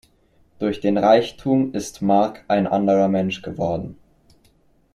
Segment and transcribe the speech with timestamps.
[0.57, 3.97] Durch den Reichtum ist Mark ein anderer Mensch geworden.